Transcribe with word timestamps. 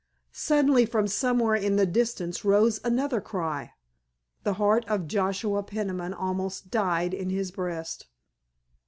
Suddenly 0.31 0.87
from 0.87 1.05
somewhere 1.07 1.53
in 1.53 1.75
the 1.75 1.85
distance 1.85 2.43
rose 2.43 2.79
another 2.83 3.21
cry. 3.21 3.73
The 4.43 4.53
heart 4.55 4.83
of 4.87 5.07
Joshua 5.07 5.61
Peniman 5.61 6.15
almost 6.15 6.71
died 6.71 7.13
in 7.13 7.29
his 7.29 7.51
breast. 7.51 8.07